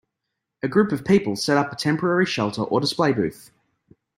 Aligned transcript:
A 0.63 0.67
group 0.67 0.91
of 0.91 1.05
people 1.05 1.35
set 1.35 1.57
up 1.59 1.71
a 1.71 1.75
temporary 1.75 2.25
shelter 2.25 2.63
or 2.63 2.79
display 2.79 3.13
booth. 3.13 3.51